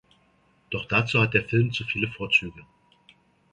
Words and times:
Doch 0.71 0.85
dazu 0.87 1.21
hat 1.21 1.35
der 1.35 1.43
Film 1.47 1.71
zu 1.71 1.83
viele 1.83 2.07
Vorzüge. 2.09 2.63